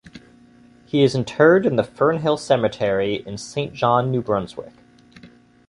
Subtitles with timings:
[0.87, 4.73] He is interred in the Fernhill Cemetery in Saint John, New Brunswick.